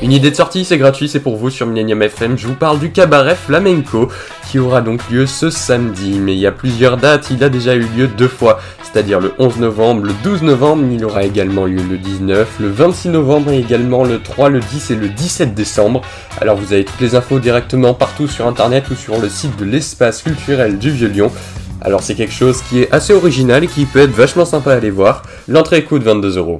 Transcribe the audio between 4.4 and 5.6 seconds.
qui aura donc lieu ce